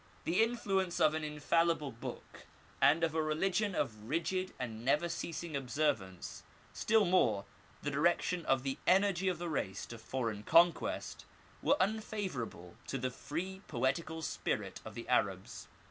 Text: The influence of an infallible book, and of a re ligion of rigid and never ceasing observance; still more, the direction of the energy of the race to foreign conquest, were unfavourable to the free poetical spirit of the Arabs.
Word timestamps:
The 0.23 0.41
influence 0.41 0.99
of 0.99 1.13
an 1.13 1.23
infallible 1.23 1.91
book, 1.91 2.47
and 2.81 3.03
of 3.03 3.13
a 3.13 3.21
re 3.21 3.35
ligion 3.35 3.75
of 3.75 4.05
rigid 4.09 4.51
and 4.57 4.83
never 4.83 5.07
ceasing 5.07 5.55
observance; 5.55 6.41
still 6.73 7.05
more, 7.05 7.45
the 7.83 7.91
direction 7.91 8.43
of 8.47 8.63
the 8.63 8.79
energy 8.87 9.27
of 9.27 9.37
the 9.37 9.47
race 9.47 9.85
to 9.85 9.99
foreign 9.99 10.41
conquest, 10.41 11.25
were 11.61 11.77
unfavourable 11.79 12.77
to 12.87 12.97
the 12.97 13.11
free 13.11 13.61
poetical 13.67 14.23
spirit 14.23 14.81
of 14.85 14.95
the 14.95 15.07
Arabs. 15.07 15.67